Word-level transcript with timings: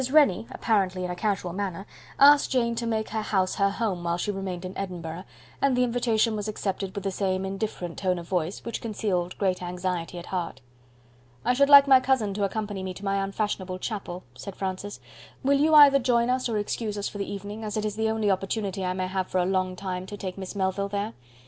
Rennie, 0.09 0.47
apparently 0.49 1.05
in 1.05 1.11
a 1.11 1.15
casual 1.15 1.53
manner, 1.53 1.85
asked 2.19 2.49
Jane 2.49 2.73
to 2.73 2.87
make 2.87 3.09
her 3.09 3.21
house 3.21 3.53
her 3.57 3.69
home 3.69 4.03
while 4.03 4.17
she 4.17 4.31
remained 4.31 4.65
in 4.65 4.75
Edinburgh; 4.75 5.25
and 5.61 5.77
the 5.77 5.83
invitation 5.83 6.35
was 6.35 6.47
accepted 6.47 6.95
with 6.95 7.03
the 7.03 7.11
same 7.11 7.45
indifferent 7.45 7.99
tone 7.99 8.17
of 8.17 8.27
voice, 8.27 8.65
which 8.65 8.81
concealed 8.81 9.37
great 9.37 9.61
anxiety 9.61 10.17
at 10.17 10.25
heart. 10.25 10.59
"I 11.45 11.53
should 11.53 11.69
like 11.69 11.87
my 11.87 11.99
cousin 11.99 12.33
to 12.33 12.43
accompany 12.45 12.81
me 12.81 12.95
to 12.95 13.05
my 13.05 13.23
unfashionable 13.23 13.77
chapel," 13.77 14.23
said 14.35 14.55
Francis. 14.55 14.99
"Will 15.43 15.59
you 15.59 15.75
either 15.75 15.99
join 15.99 16.31
us 16.31 16.49
or 16.49 16.57
excuse 16.57 16.97
us 16.97 17.07
for 17.07 17.19
the 17.19 17.31
evening, 17.31 17.63
as 17.63 17.77
it 17.77 17.85
is 17.85 17.95
the 17.95 18.09
only 18.09 18.31
opportunity 18.31 18.83
I 18.83 18.93
may 18.93 19.05
have 19.05 19.27
for 19.27 19.37
a 19.37 19.45
long 19.45 19.75
time 19.75 20.07
to 20.07 20.17
take 20.17 20.35
Miss 20.35 20.55
Melville 20.55 20.89
there? 20.89 21.13